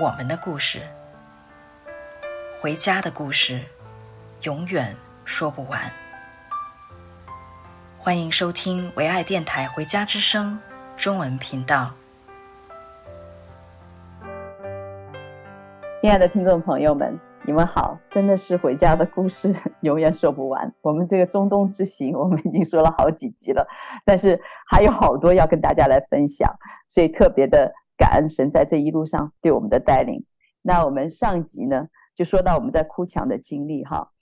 [0.00, 0.78] 我们的故事，
[2.60, 3.60] 回家的故事。
[4.42, 5.80] 永远说不完。
[7.98, 10.56] 欢迎收听唯爱电台《回家之声》
[11.02, 11.90] 中文频道。
[16.00, 17.98] 亲爱的听众朋友们，你们好！
[18.08, 20.72] 真的是回家的故事永远说不完。
[20.80, 23.66] 我们这个中东之行，我们已经说了好几集了，
[24.04, 26.48] 但是还有好多要跟大家来分享，
[26.86, 30.24] 所以特别的感恩神在这一路上对我们的带领。
[30.62, 34.12] 那我们上集呢，就说到我们在哭墙的经历哈。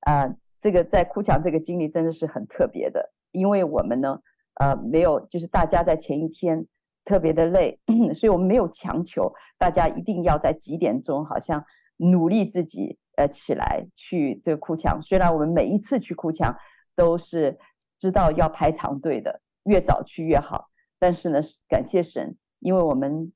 [0.00, 4.20] 啊、这个在哭墙这个经历真的是很特别的，因为我们呢，
[4.54, 6.64] 呃，没有就是大家在前一天
[7.04, 7.78] 特别的累，
[8.14, 11.64] 所以我们没有强求大家一定要在几点钟，好像
[11.96, 15.02] 努力自己呃起来去这个哭墙。
[15.02, 16.56] 虽然我们每一次去哭墙
[16.94, 17.58] 都是
[17.98, 20.68] 知道要排长队的，越早去越好，
[21.00, 23.32] 但是呢，感谢神，因为我们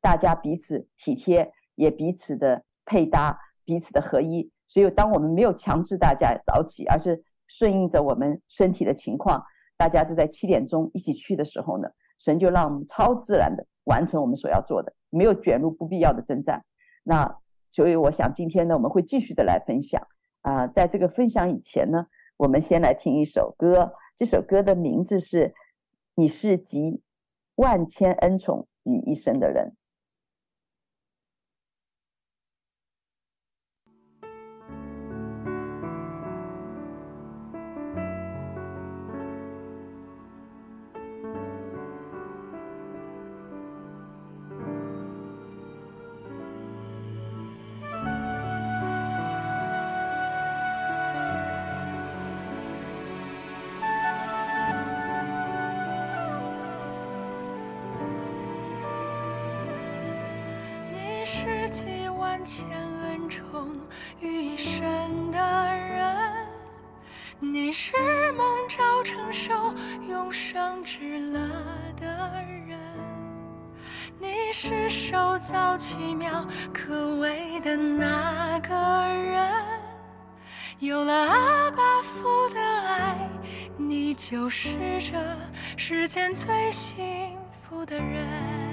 [0.00, 4.50] 大家彼此体贴，也彼此的配搭，彼此的合一。
[4.66, 9.44] 所以，当我们没有强制大家早起，而是顺应着我们身体的情况，
[9.76, 16.64] 大家就在七点钟一起去的时候呢，神就让我们超自然的完成我们所要做的，没有卷入不必要的征战。
[17.02, 20.00] 那所以，我想今天呢，我们会继续的来分享。
[20.42, 23.92] 啊、在这个分享以前呢，我们先来听一首歌。
[24.16, 25.48] 这首歌的名字是
[26.14, 27.02] 《你是集
[27.56, 29.66] 万千恩宠于一身的人》。
[62.44, 62.66] 千
[63.00, 63.72] 恩宠
[64.20, 65.38] 于一身的
[65.74, 66.46] 人，
[67.40, 67.96] 你是
[68.32, 69.72] 蒙召承受
[70.06, 71.40] 永生之乐
[71.98, 72.06] 的
[72.68, 72.78] 人，
[74.20, 79.50] 你是手造奇妙可畏的那个人，
[80.80, 83.16] 有了阿爸父的爱，
[83.78, 85.16] 你就是这
[85.78, 88.63] 世间最幸福的人。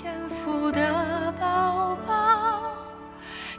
[0.00, 2.72] 天赋的宝宝，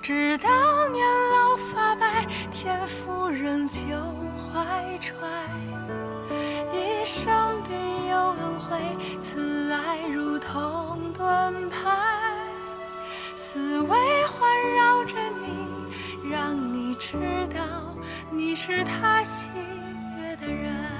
[0.01, 3.77] 直到年老发白，天赋仍旧
[4.37, 5.17] 怀揣，
[6.71, 8.79] 一生必有恩惠，
[9.19, 11.77] 慈爱如同盾牌，
[13.35, 13.97] 四围
[14.27, 17.17] 环绕着你，让你知
[17.53, 17.93] 道
[18.31, 19.49] 你是他喜
[20.17, 20.98] 悦的人。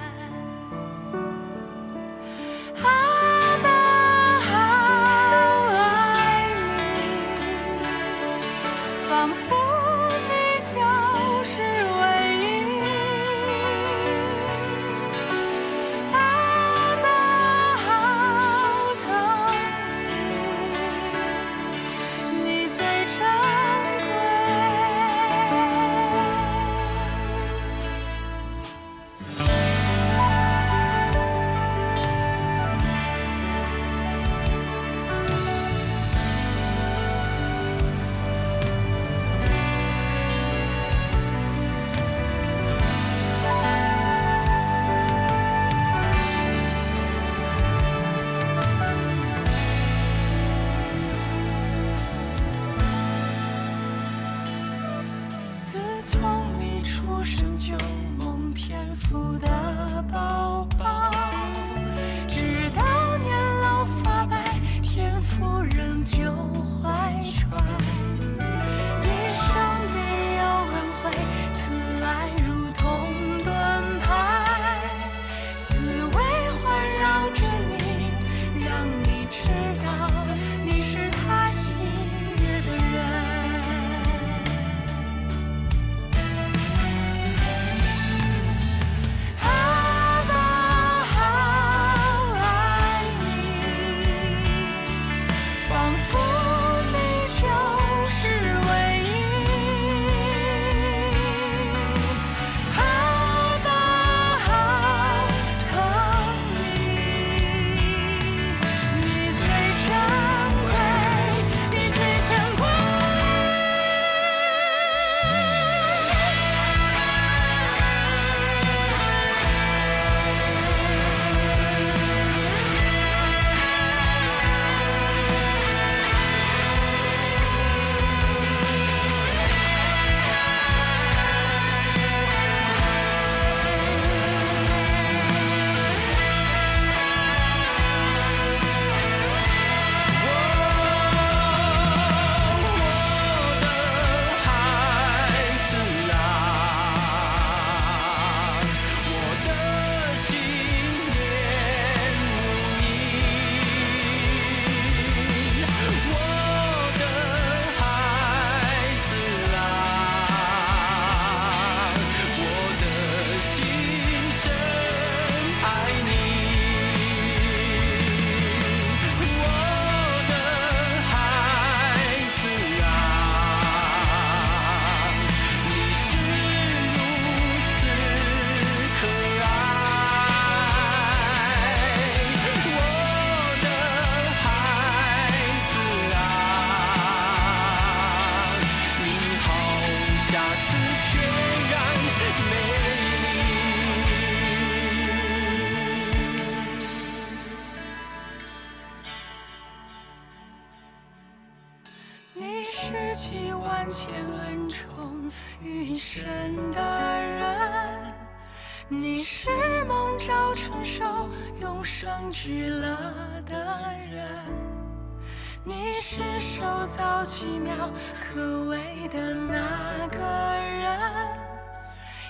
[217.19, 217.91] 好奇妙
[218.23, 218.77] 可畏
[219.09, 220.97] 的那个人，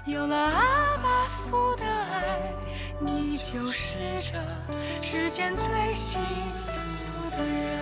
[0.08, 2.52] 有了阿爸父的爱，
[3.00, 4.42] 你就是这
[5.00, 7.80] 世间最幸福的人。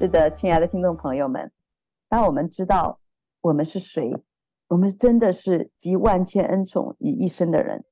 [0.00, 1.52] 是的，亲爱的听众朋友们，
[2.08, 2.98] 当我们知道
[3.40, 4.12] 我们是谁，
[4.66, 7.84] 我们真的是集万千恩宠于一身的人。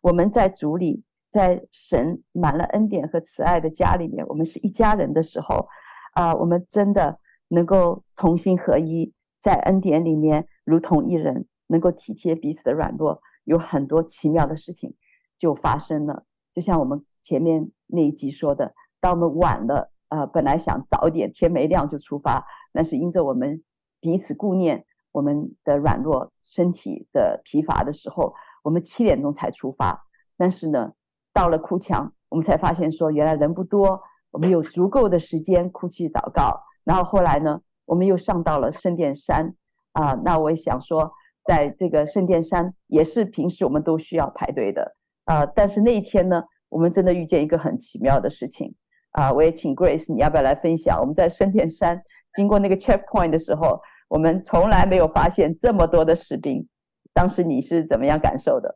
[0.00, 5.66] 我们在主里，在神满了恩典和慈爱的家里面，我们是一家人的时候，
[6.12, 7.18] 啊、我们真的
[7.48, 14.94] 能够同心合一，在恩典里面如同一人，能够体贴彼此的软弱，有很多奇妙的事情
[15.38, 16.24] 就发生了。
[16.54, 19.90] 就像我们前面那一集说的，当我们晚了。
[20.12, 23.64] 呃，本来想早点天没亮就出发，但是因着我们
[23.98, 30.04] 彼此顾念，我们的软弱、身体的疲乏的时候，我们七点钟才出发。
[30.36, 30.92] 但是呢，
[31.32, 36.60] 到了哭墙，我们才发现说，原来人不多，我们有足够的时间哭泣祷告。
[36.84, 39.54] 然后后来呢，我们又上到了圣殿山
[39.92, 41.12] 啊、那我也想说，
[41.44, 48.74] 在这个圣殿山也是平时我们都需要排队的啊、但是那一天呢，我们真的遇见一个很奇妙的事情。
[49.12, 50.98] 啊，我也请 Grace，你要不要来分享？
[50.98, 52.02] 我们在圣殿山
[52.34, 56.66] 经过那个 checkpoint 的时候，我们从来没有发现这么多的士兵。
[57.12, 58.74] 当时你是怎么样感受的？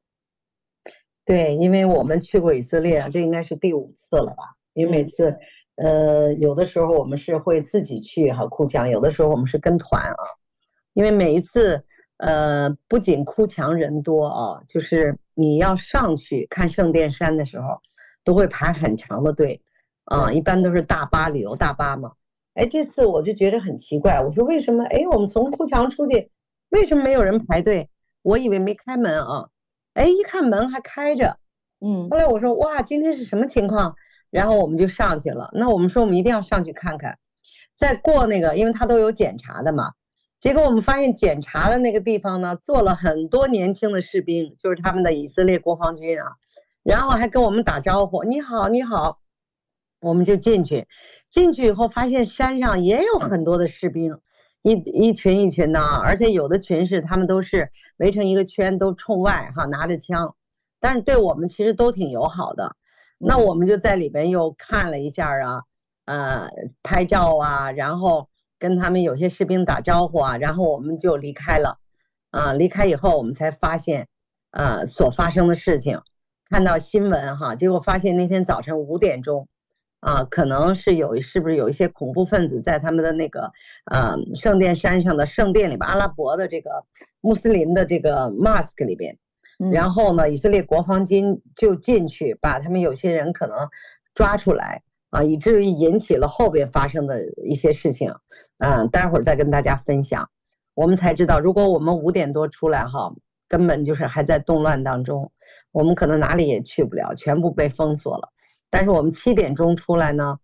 [1.26, 4.44] 对，因为我们去过以色列，这应该是第五次了吧？
[4.74, 5.36] 因为每次，
[5.74, 10.24] 呃，有的时候我们是会自己去哈哭墙，有的时候我们是跟团啊。
[10.94, 11.84] 因为每一次，
[12.18, 17.66] 呃，不仅哭墙人多啊，就是你要上去看圣殿山的时候，
[18.24, 19.60] 都会排很长的队。
[20.04, 22.12] 啊，一般都是大巴旅游大巴嘛。
[22.54, 24.84] 哎，这次我就觉得很奇怪，我说为什么？
[24.84, 26.30] 哎，我们从哭墙出去，
[26.70, 27.90] 为什么没有人排队？
[28.22, 29.48] 我以为没开门啊。
[29.96, 31.38] 哎，一看门还开着。
[31.80, 33.96] 嗯，后来我说哇，今天是什么情况？
[34.30, 35.48] 然后我们就上去了。
[35.54, 37.18] 那我们说我们一定要上去看看。
[37.74, 39.92] 再过那个，因为他都有检查的嘛。
[40.38, 46.26] 结果我们发现检查的那个地方呢，坐了很多年轻的士兵，就是他们的以色列国防军啊。
[46.82, 49.20] 然后还跟我们打招呼，你好，你好。
[50.00, 50.86] 我们就进去，
[51.30, 54.14] 进去以后发现山上也有很多的士兵，
[54.62, 60.34] 一一群一群的，而且有的群是他们都是围成一个圈，都冲外哈，拿着枪，
[60.80, 62.76] 但是对我们其实都挺友好的。
[63.18, 65.62] 那我们就在里边又看了一下啊，
[66.04, 66.48] 呃，
[66.82, 71.78] 拍照啊，然后跟他们有些士兵打招呼啊，然后我们就离开了。
[72.32, 74.06] 啊，离开以后我们才发现，
[74.50, 75.98] 呃，所发生的事情，
[76.50, 79.48] 看到新闻哈，结果发现那天早晨五点钟。
[80.06, 83.50] 啊，可能是有，是不是有一些恐怖分子在他们的那个，
[83.90, 86.70] 呃，圣殿山上的圣殿里边，阿拉伯的这个
[87.20, 89.18] 穆斯林的这个 mosque 里边，
[89.72, 93.58] 然后呢，以色列国防军就进去把他们有些人可能
[94.14, 98.14] 抓出来啊，以至于引起了后边发生的一些事情，
[98.58, 100.30] 嗯，待会儿再跟大家分享。
[100.74, 103.12] 我们才知道，如果我们五点多出来哈，
[103.48, 105.32] 根本就是还在动乱当中，
[105.72, 108.32] 我们可能哪里也去不了，全部被封锁了。
[108.68, 110.38] 但是我们七点钟出来呢，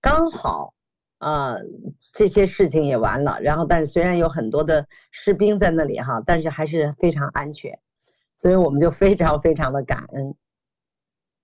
[0.00, 0.72] 刚好，
[1.18, 1.56] 呃，
[2.14, 3.38] 这些事情也完了。
[3.40, 7.78] 然后，但是虽然有很多的士兵在那里哈，但是还是非常安全，
[8.36, 10.34] 所以我们就非常非常的感恩。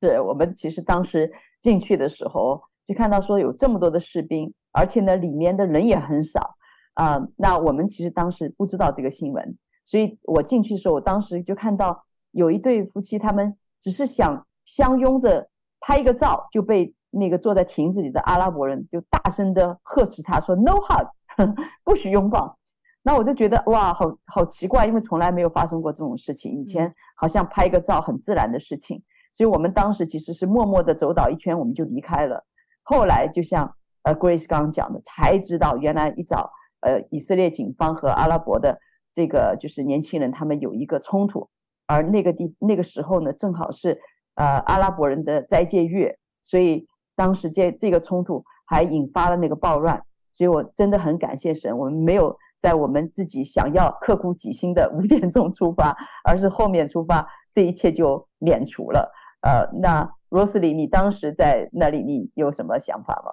[0.00, 6.56] 是我们其实当时进去的时候，就看到说有这么多的士兵，而且呢，里面的人也很少
[6.94, 7.28] 啊、呃。
[7.36, 15.51] 那我们其实当时不知道这个新闻，所以我进去的时候，我当时就看到有一对夫妻，他们只是想相拥着。
[15.84, 21.08] 拍一个照就被那个坐在亭子里的阿拉伯人就大声的呵斥他说 “No hug”，
[21.84, 22.56] 不许拥抱。
[23.02, 26.52] 那我就觉得哇，好好奇怪，因为从来没有发生过这种事情。
[26.52, 29.02] 以前好像拍一个照很自然的事情，
[29.34, 32.44] 所以我们当时其实是默默的走倒一圈，我们就离开了。
[32.84, 33.74] 后来就像
[34.04, 36.48] 呃 Grace 刚刚讲的，才知道原来一早
[36.80, 38.78] 呃以色列警方和阿拉伯的
[39.12, 41.50] 这个就是年轻人他们有一个冲突，
[41.88, 44.00] 而那个地那个时候呢，正好是。
[44.34, 59.12] 呃，阿拉伯人的斋戒月，所以当时这这个冲突还引发了那个暴乱，所以我真的很感谢神，我们没有在我们自己想要刻苦己心的五点钟出发，而是后面出发，这一切就免除了。
[59.42, 63.32] 呃，那罗斯里，你当时在那里，你有什么想法吗？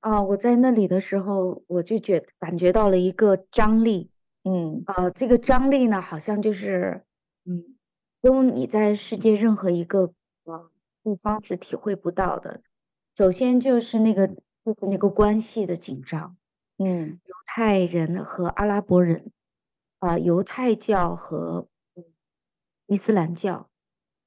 [0.00, 4.10] 啊，我在那里的时候，我就觉感觉到了一个张力，
[4.42, 7.04] 嗯，啊，这个张力呢，好像就是，
[7.44, 7.77] 嗯。
[8.28, 10.12] 都你在世界任何一个
[10.44, 10.70] 呃
[11.02, 12.60] 地方是体会不到的，
[13.16, 16.36] 首先就是那个就是那个关系的紧张，
[16.76, 19.32] 嗯，犹太人和阿拉伯人，
[20.00, 21.68] 啊、呃，犹太教和
[22.86, 23.70] 伊斯兰教，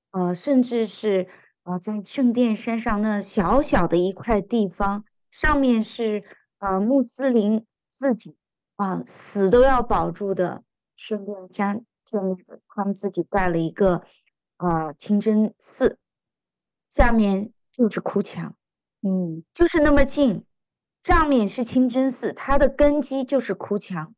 [0.09, 1.27] 啊、呃，甚至是
[1.61, 6.23] 啊、呃，在圣殿山上那小小的一块地方，上面是
[6.57, 8.35] 啊、呃、穆斯林自己
[8.77, 10.63] 啊、呃、死都要保住的
[10.95, 14.03] 圣殿山，建立的，他们自己盖了一个
[14.57, 15.97] 啊、呃、清真寺，
[16.89, 18.53] 下面就是哭墙。
[19.01, 20.45] 嗯，就是那么近，
[21.03, 24.13] 上面是清真寺，它的根基就是哭墙。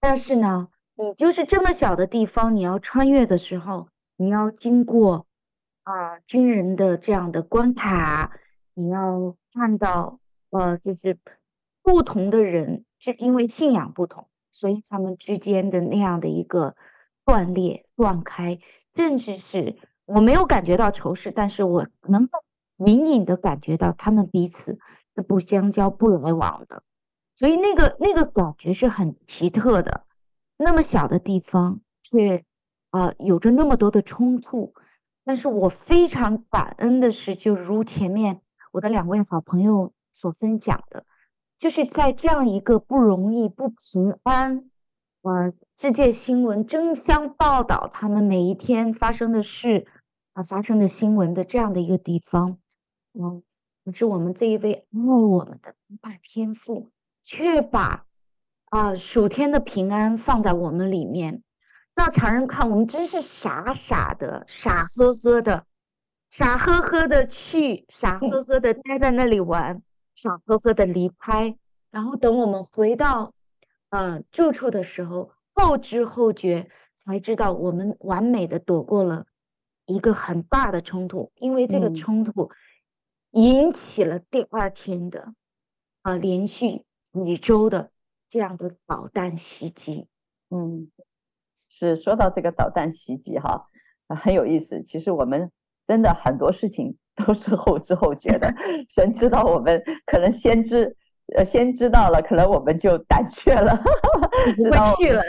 [0.00, 5.26] 但是呢，你就是这么小的地方，你要穿越的时候，你要经过
[5.84, 8.36] 啊、军人的这样的关卡，
[8.74, 10.18] 你要看到
[10.50, 11.16] 呃，就是
[11.80, 16.74] 不同的人是因为信仰不同，所以他们之间的那样的一个
[17.24, 18.58] 断裂、断开，
[18.94, 22.38] 甚至是我没有感觉到仇视，但是我能够。
[22.78, 24.80] 隐隐的感觉到他们彼此
[25.14, 26.82] 是不相交、不来往的，
[27.36, 30.04] 所以那个那个感觉是很奇特的。
[30.56, 32.44] 那么小的地方，却
[32.90, 34.74] 啊、有着那么多的冲突。
[35.24, 38.40] 但是我非常感恩的是，就如前面
[38.72, 41.06] 我的两位好朋友所分享的，
[41.56, 44.68] 就是在这样一个不容易、不平安，
[45.22, 49.86] 呃，世界新闻争相报道他们每一天发生的事
[50.32, 52.58] 啊、发生的新闻的这样的一个地方。
[53.12, 53.42] 嗯，
[53.84, 56.90] 可是我们这一位爱我们的大天赋，
[57.24, 58.06] 却把
[58.66, 61.42] 啊暑天的平安放在我们里面，
[61.94, 65.66] 让常人看我们真是傻傻的、傻呵呵的、
[66.30, 69.82] 傻呵呵的去，傻呵呵的待在那里玩，
[70.14, 71.56] 傻呵呵的离开，
[71.90, 73.32] 然后等我们回到
[73.90, 79.26] 呃住处的时候，后知后觉才知道我们完美的躲过了
[79.86, 82.42] 一个很大的冲突，因为这个冲突。
[82.42, 82.50] 嗯
[83.34, 85.34] 引起了第二天的
[86.02, 87.90] 啊、呃，连续几周的
[88.28, 90.06] 这样的导弹袭击。
[90.50, 90.88] 嗯，
[91.68, 93.66] 是说到这个导弹袭击哈，
[94.22, 94.80] 很有意思。
[94.84, 95.50] 其实我们
[95.84, 98.54] 真的很多事情都是后知后觉的。
[98.88, 100.96] 神知道我们可能先知，
[101.36, 103.76] 呃，先知道了，可能我们就胆怯了，
[104.62, 105.20] 知道去了，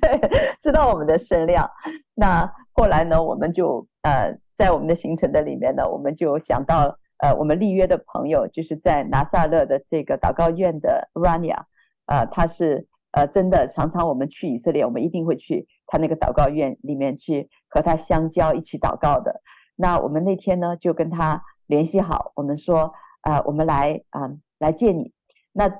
[0.00, 1.68] 对， 知道我们的身量。
[2.14, 6.96] 那后来呢，我们就呃，在我们的行程的里面呢，我们就想到。
[7.22, 11.64] 呃，我们立约的朋友就是在拿撒勒的这个祷告院的 Rania，
[12.06, 19.42] 呃，他是呃真的常常我们去以色列，我们一定会去他那个祷告院里面去和他相交，一起祷告的。
[19.76, 22.90] 那我们那天呢就跟他联系好，我们说
[23.24, 25.12] 呃我们来啊、来见你。
[25.52, 25.70] 那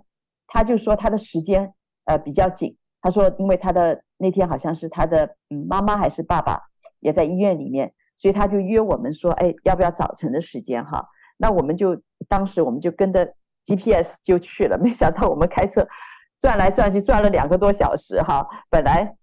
[0.46, 1.72] 他就说他的时间
[2.04, 6.60] 呃比较紧，他说因为他的那天好像是他的嗯妈妈还是爸爸
[7.00, 11.06] 也在医院里面，所以他就约我们说，哎，要不要早晨的时间哈？
[11.38, 13.24] 那我们就当时我们就跟着
[13.64, 15.86] GPS 就去了，没想到我们开车
[16.40, 18.46] 转来转去转了两个多小时哈。
[18.68, 19.16] 本来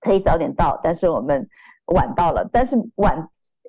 [0.00, 1.46] 可以早点到，但是我们
[1.94, 2.48] 晚到了。
[2.50, 3.28] 但是晚，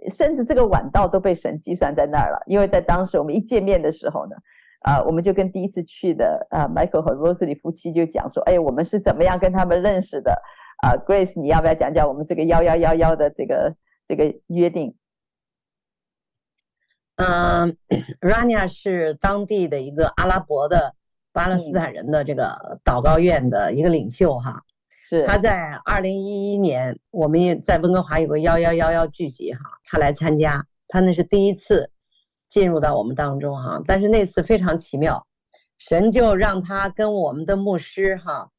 [0.10, 4.36] 甚至这个晚到都被神计算在那儿了，因为在当时我们一见面的时候呢，
[4.82, 10.42] 啊，我们就跟第一次去的啊 Michael 和 Rosalie 夫妻就讲说，哎，我们是怎么样跟他们认识的？
[10.84, 14.96] 啊，Grace，你要不要讲讲我们这个幺幺幺幺的这个这个约定？
[17.16, 17.76] 嗯、
[18.22, 20.94] uh,，Rania 是当地的一个阿拉伯的
[21.34, 24.62] 巴勒斯坦人的这个祷告院的一个领袖哈。
[25.10, 31.90] 是他在二零一一年，我们也在温哥华有个幺幺幺幺聚集哈，他来参加，他那是第一次
[32.50, 33.82] 进入到我们当中哈。
[33.86, 35.26] 但是那次非常奇妙，
[35.78, 38.50] 神就让他跟我们的牧师哈，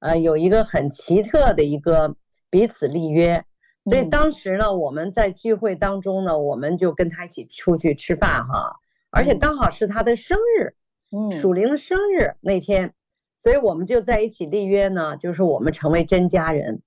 [0.00, 2.14] 呃，有一个很奇特的一个
[2.50, 3.44] 彼此立约。
[3.84, 8.76] 所以当时呢，我们在聚会当中呢，我们就跟他一起出去吃饭哈，
[9.10, 10.74] 而且刚好是他的生日，
[11.16, 12.92] 嗯，属灵的生日那天，
[13.38, 16.82] 所以我们就在一起立约呢，就是我们成为真家人。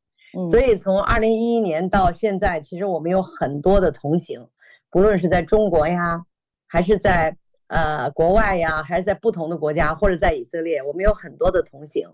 [0.50, 4.48] 所以从二零一一年到现在，其实我们有很多的同行，
[4.92, 6.24] 不论是在中国呀，
[6.72, 7.36] 还是在
[7.68, 12.08] 呃国外呀，还是在不同的国家，或者在以色列，我们有很多的同行。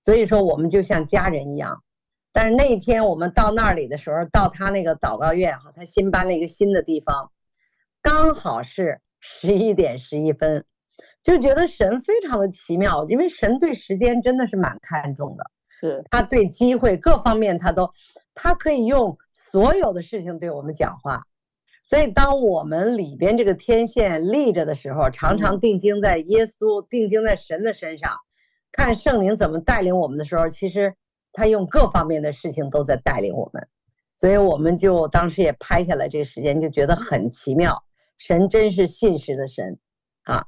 [0.00, 1.84] 所以说，我们就像家人一样。
[2.32, 7.30] 但是那一天我们到那里的时候，到他那个祷告院哈，他新搬了一个新的地方，
[8.00, 10.64] 刚好是十一点十一分，
[11.22, 15.44] 就觉得神非常的奇妙，因为神对时间真的是蛮看重的，
[15.78, 17.92] 是他对机会各方面他都，
[18.34, 21.26] 他可以用所有的事情对我们讲话，
[21.82, 28.10] 所以当我们里边这个天线立着的时候，常常定睛在耶稣，定睛在神的身上，
[28.70, 30.94] 看圣灵怎么带领我们的时候，其实。
[31.34, 33.66] 他用各方面的事情都在带领我们，
[34.12, 37.82] 所以我们就当时也拍下来这个时间，就觉得很奇妙。
[38.18, 39.78] 神真是信实的神
[40.24, 40.44] 啊，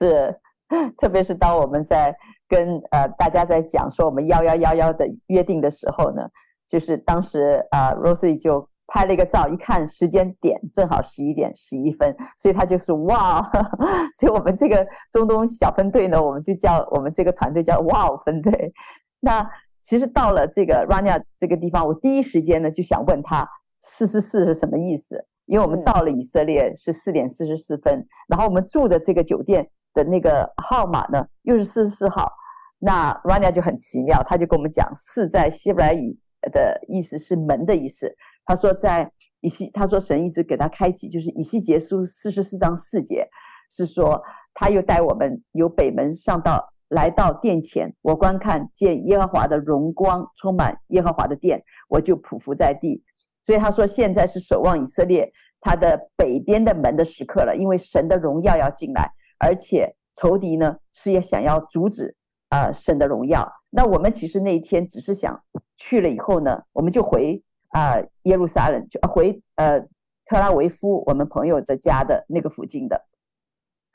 [0.00, 0.40] 是，
[0.98, 2.12] 特别是当我们在
[2.48, 6.28] 跟呃大家在讲说我们幺幺幺幺的约定的时候呢，
[6.66, 13.40] 就是当时啊、呃、Rosie 就拍了一个照，一看时间点正好十一点十一分，所以他就是哇，
[14.18, 18.72] 所以我们这个中东小分队呢，我们就叫我们这个团队叫哇哦分队。
[19.20, 19.46] 那
[19.80, 23.46] 其实到了这个 Rania 这个地方，我第一时间呢就想问他
[23.78, 25.24] 四四四是什么意思？
[25.44, 32.30] 因为我们到了以色列是四点四十四分，然后我们住的这个酒店的那个号码呢又是四十四号，
[32.78, 36.18] 那 Rania 就很奇妙，他就跟我们讲，四在希伯来语
[36.52, 38.14] 的意思是门的意思。
[38.48, 43.28] 他说在以西，他说神一直给他开启，就是以西结书四十四章四节，
[43.70, 44.22] 是说
[44.54, 53.04] 他又带我们由北门上到来到殿前，我观看见耶和华的荣光充满耶和华的殿，我就匍匐在地。
[53.42, 55.30] 所以他说，现在是守望以色列
[55.60, 62.16] 他的北边的门的时刻了，因为神的荣耀要进来，而且仇敌呢是也想要阻止
[62.48, 63.46] 啊、呃、神的荣耀。
[63.68, 65.38] 那我们其实那一天只是想
[65.76, 69.80] 去了以后呢，我们就回啊、耶路撒冷，就回呃
[70.26, 73.06] 特拉维夫我们朋友的家的那个附近的。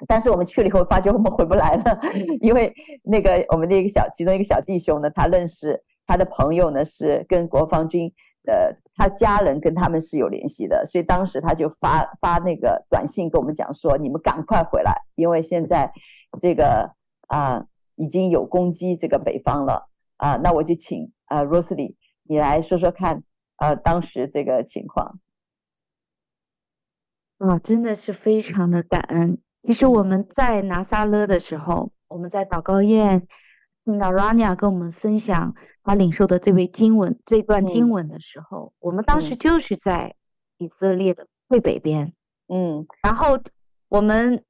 [0.08, 2.00] 但是我们去了以后，发觉我们回不来了，
[2.42, 8.12] 因为那个我们的一个小其中一个小弟兄呢，他认识他的朋友呢是跟国防军。
[8.46, 15.90] 呃，他家人跟他们是有联系的，所以当时他就发发那个短信跟我们讲说：“你们赶快回来，因为现在
[16.42, 16.92] 这个
[17.30, 17.64] 啊、
[17.96, 23.24] 已经有攻击这个北方了啊、”那我就请啊、呃、Rosalie 你来说说看，
[23.58, 25.20] 呃，当时这个情况。
[27.38, 29.38] 啊，真的是非常的感恩。
[29.64, 33.28] 其实我们在拿撒勒的时候，我们在祷告宴。
[33.86, 40.16] 听到 Rania 跟我们分享他领受的这位经文这段经文的时候，嗯、我们当时就是在
[40.58, 42.14] 以色列的最北边，
[42.48, 43.38] 嗯，然后
[43.90, 44.46] 我们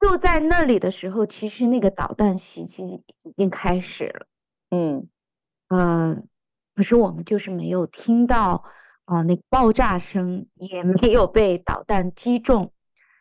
[0.00, 4.26] 就在那里的时候，其实那个导弹袭击已经开始了，
[4.70, 5.08] 嗯
[5.68, 6.22] 嗯、呃，
[6.74, 8.64] 可是我们就是没有听到
[9.04, 12.72] 啊、呃、那个爆炸声，也没有被导弹击中，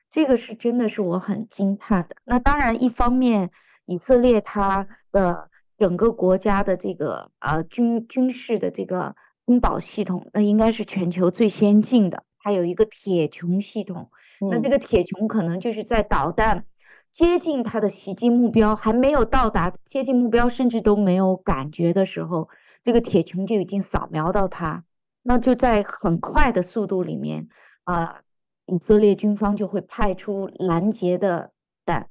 [0.10, 2.16] 这个是真的是我很惊叹的。
[2.24, 3.52] 那当然，一方面
[3.86, 12.24] 以色列它的整个国家的这个呃军军事的这个通保系统，那应该是全球最先进的。
[12.44, 14.10] 它有一个铁穹系统，
[14.50, 16.66] 那这个铁穹可能就是在导弹
[17.12, 22.50] 接近它的袭击目标还没有到达接近目标，甚至都没有感觉的时候，
[22.84, 24.84] 这个铁穹就已经扫描到它，
[25.22, 27.48] 那就在很快的速度里面
[27.84, 28.22] 啊、
[28.66, 31.52] 以色列军方就会派出拦截的
[31.86, 32.10] 弹，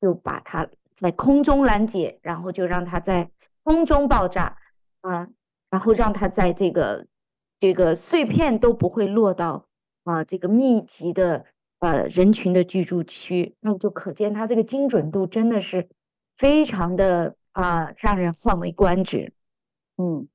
[0.00, 0.68] 就把它。
[0.96, 3.30] 在空中拦截，然后就让它在
[3.64, 4.56] 空中爆炸，
[5.02, 5.28] 啊，
[5.68, 7.06] 然后让它在这个
[7.60, 9.66] 这个碎片都不会落到
[10.04, 11.44] 啊这个密集的
[11.80, 15.90] 呃人群的居住区，那就可见它这个精准度真的是
[16.34, 19.34] 非常的啊让人叹为观止。
[19.96, 20.28] 嗯，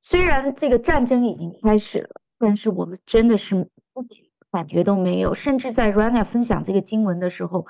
[0.00, 7.66] 虽然这个战争已经开始了，但是我们真的是一点感觉都没有，甚至在 Rana 分享这个经文的时候。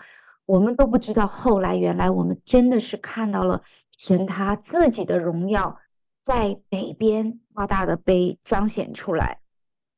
[0.46, 3.62] 我们都不知道，后来原来我们真的是看到了
[3.98, 5.78] 神他自己的荣耀
[6.22, 9.40] 在北边大大的被彰显出来。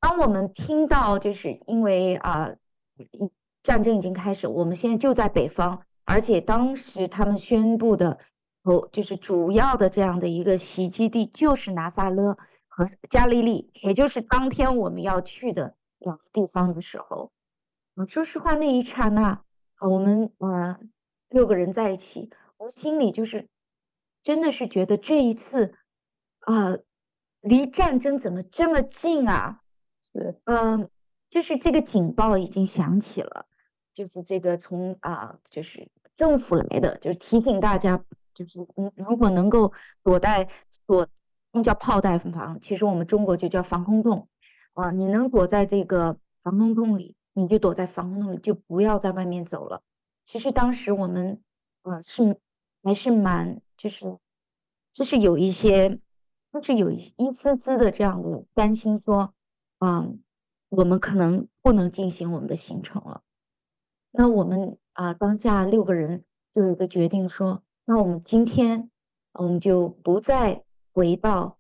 [0.01, 2.51] 当我们听到，就是因为啊、
[3.63, 8.19] 战争已经开始，我们现在就在北方，而且当时他们宣布的
[8.63, 12.37] 哦，就是主要的这样的一个袭击地就是拿撒勒
[12.69, 17.33] 和加利利，也就是当天我们要去的两个地方的时候，
[17.97, 19.43] 嗯，说实话，那一刹那。
[19.81, 20.79] 我们呃
[21.31, 23.49] 六个人在一起，我心里就是
[24.23, 25.75] 真的是觉得这一次
[26.41, 26.77] 啊，
[27.41, 29.63] 离战争怎么这么近啊？
[30.03, 30.91] 是，嗯，
[31.31, 33.47] 就是这个警报已经响起了，
[33.95, 38.05] 就是这个从啊，就是政府来的，就是提醒大家，
[38.45, 39.73] 就是嗯，如果能够
[40.03, 40.49] 躲在
[40.87, 41.07] 躲，
[41.53, 44.29] 我们叫炮弹房，其实我们中国就叫防空洞
[44.73, 47.15] 啊，你能躲在这个防空洞里。
[47.33, 49.83] 你就躲在防空洞里，就不要在外面走了。
[50.25, 51.41] 其实当时我们，
[51.83, 52.37] 呃，是
[52.83, 54.19] 还是蛮，就是，
[54.93, 56.01] 就是有一些，
[56.53, 59.33] 就是有一一丝丝的这样的担心，说，
[59.79, 60.21] 嗯，
[60.71, 63.23] 我们可能不能进行我们的行程了。
[64.11, 68.89] 那我们啊，当下六个人就有一个决定，说，那我们今天
[69.33, 71.59] 我们就不再回到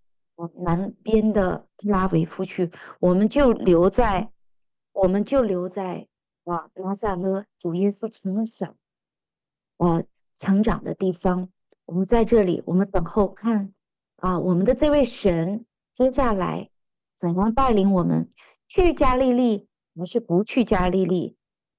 [0.54, 4.30] 南边的特拉维夫去，我们就留在。
[4.92, 6.06] 我们就留在
[6.44, 8.76] 啊拿撒勒主耶稣从小
[9.78, 10.02] 哇
[10.36, 11.48] 成长的地方。
[11.86, 13.74] 我们在这里，我们等候看
[14.16, 16.70] 啊，我们的这位神接下来
[17.16, 18.30] 怎样带领我们
[18.68, 19.66] 去加利利，
[19.96, 21.36] 还是不去加利利？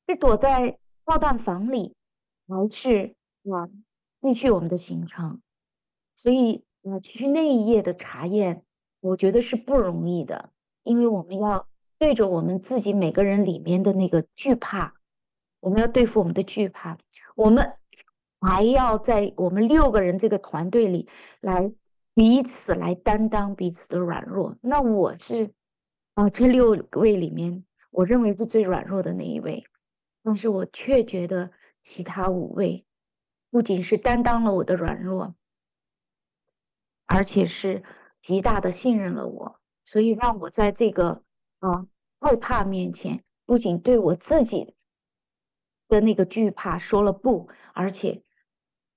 [0.10, 1.96] 是躲在炮弹房里，
[2.50, 3.70] 还是啊
[4.22, 5.42] 继续我们的行程。
[6.16, 8.64] 所以啊，去那一页的查验，
[9.00, 10.52] 我觉得是不容易的，
[10.84, 14.94] 因为我们要对着我们自己每个人里面的那个惧怕，
[15.60, 16.98] 我们要对付我们的惧怕，
[17.36, 17.74] 我们
[18.40, 21.08] 还要在我们六个人这个团队里
[21.40, 21.72] 来
[22.14, 24.56] 彼此来担当彼此的软弱。
[24.62, 25.52] 那我是
[26.16, 29.64] 啊，这六位里面，我认为是最软弱的那一位，
[30.24, 31.52] 但是我却觉得
[31.84, 32.86] 其他五位
[33.52, 35.36] 不仅是担当了我的软弱。
[37.06, 37.84] 而且是
[38.22, 41.22] 极大的信任了我，所以让我在这个
[41.60, 41.86] 啊
[42.22, 44.78] 害怕面前，不仅对我自己
[45.90, 48.24] 的那个惧怕说了不，而且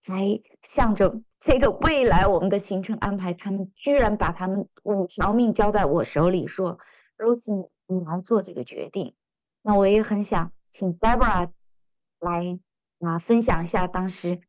[0.05, 6.79] 还向着这个未来我们的行程安排，他们居然把他们五条命交在我手里，说
[7.17, 9.17] Rose，你来做这个决定。”
[9.63, 11.51] 那我也很想请 Deborah
[12.21, 12.61] 来
[13.01, 14.41] 啊分享一下当时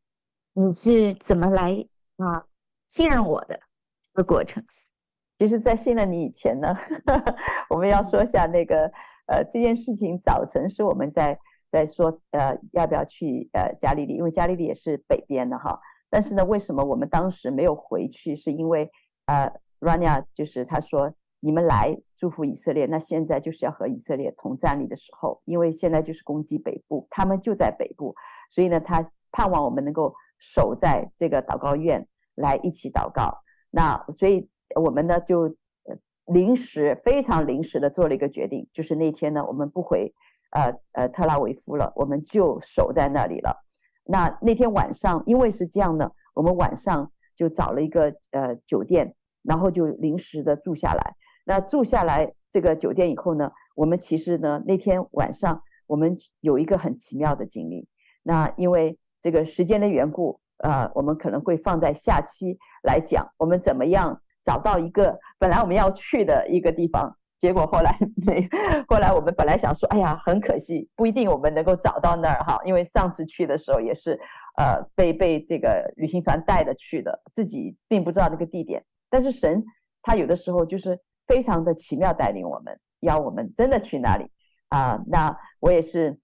[0.52, 2.46] 你是怎么来啊。
[2.88, 3.58] 信任我的
[4.00, 4.64] 这个过程，
[5.40, 6.72] 其实，在信任你以前呢，
[7.68, 8.90] 我们要说一下那个
[9.26, 11.36] 呃，这件事情早晨是我们在
[11.68, 15.80] 在说呃，要不要去呃加利利，因为加利利也是北边的哈。
[16.08, 18.36] 但是呢，为什么我们当时没有回去？
[18.36, 18.88] 是因为
[19.26, 21.12] 呃，Rania 就是他说
[21.46, 28.14] 你们来祝福以色列，那现在就是要和以色列同站立的时候，因为现在就是攻击北部，他们就在北部，
[28.50, 32.06] 所以呢，他盼望我们能够守在这个祷告院。
[32.38, 33.34] 来一起祷告，
[33.70, 35.56] 那所以我们呢就
[36.26, 40.12] 临时非常临时的做了一个决定，就是那天呢我们不回
[40.50, 43.64] 呃呃特拉维夫了，我们就守在那里了。
[44.04, 51.14] 那那天晚上因为是这样的，我们晚上就找了一个呃酒店，然后就临时的住下来。
[51.46, 57.88] 那住下来这个酒店以后呢，我们其实呢那天晚上我们有一个很奇妙的经历。
[58.22, 60.38] 那因为这个时间的缘故。
[60.60, 67.94] 呃，我们可能会放在下期来讲，我们怎么样找到一个本来我们要去的一个地方，结果后来
[68.26, 68.48] 没，
[68.88, 74.18] 后来我们本来想说，哎呀，很可惜，不一定我们能够找到那儿哈，因为上次去的时候也是，
[74.56, 79.62] 呃，被被这个旅行团带着去的，自己并不知道那个地点，但是神
[80.00, 84.30] 他有的时候就是非常的奇妙带领我们，要我们真的去那里
[84.68, 86.18] 啊，那我也是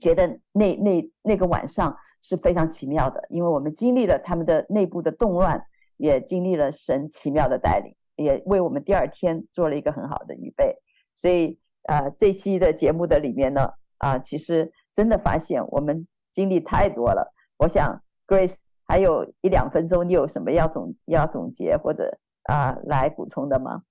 [0.00, 1.96] 觉得那那那个晚上。
[2.24, 5.60] 是非常奇妙的，因为我们经历了他们的内部的动乱，
[5.96, 10.72] 也经历了神奇妙的带领，也为我们第二天做了一个很好的预备。
[11.16, 17.34] 所以，呃，这期的节目的里面呢，啊、其实真的发现我们经历太多了。
[17.56, 23.82] 我想，Grace 还有一两分钟，你有什么要总要总结或者啊、来补充的吗？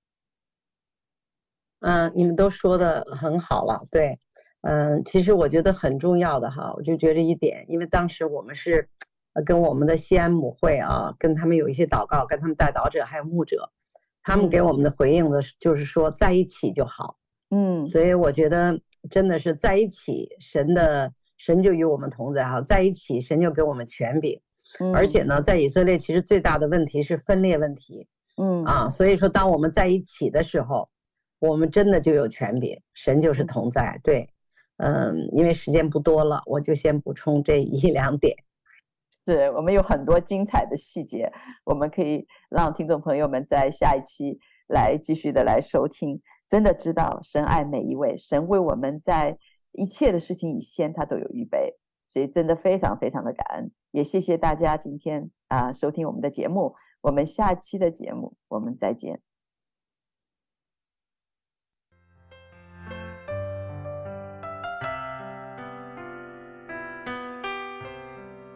[1.82, 4.18] 嗯，你们都说的很好了，对。
[4.64, 8.88] 嗯，其实我觉得很重要的哈，我就觉得一点，因为当时我们是，
[9.32, 13.68] 呃，跟我们的西安母会啊，跟他们有一些祷告，跟他们代祷者还有牧者，
[14.22, 17.16] 他们给我们的回应的，就是说在一起就好，
[17.50, 18.78] 嗯，所以我觉得
[19.10, 24.40] 真的是在一起，神的神就与我们同在哈，在一起神就给我们权柄，
[24.78, 28.06] 嗯，而且呢，在以色列其实最大的问题是分裂问题，
[28.40, 28.64] 嗯。
[28.64, 30.88] 啊，所以说当我们在一起的时候，
[31.48, 34.28] 我们真的就有权柄，神就是同在，对。
[34.78, 38.34] 嗯，因为时间不多了，我就先补充这一两点。
[39.24, 41.30] 是我们有很多精彩的细节，
[41.64, 46.20] 我们可以让听众朋友们在下一期来继续的来收听。
[46.48, 49.38] 真的知道神爱每一位，神为我们在
[49.72, 51.76] 一切的事情以先，他都有预备，
[52.10, 53.70] 所以真的非常非常的感恩。
[53.92, 59.20] 也谢谢大家今天啊收听我们的节目，我们下期的节目我们再见。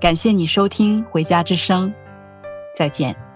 [0.00, 1.86] 感谢你收听《回家之声》，
[2.74, 3.29] 再见。